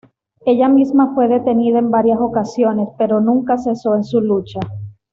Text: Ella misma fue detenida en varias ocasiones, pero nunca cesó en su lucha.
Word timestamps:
Ella 0.47 0.67
misma 0.67 1.13
fue 1.13 1.27
detenida 1.27 1.77
en 1.77 1.91
varias 1.91 2.17
ocasiones, 2.19 2.89
pero 2.97 3.21
nunca 3.21 3.59
cesó 3.59 3.93
en 3.95 4.03
su 4.03 4.19
lucha. 4.19 4.59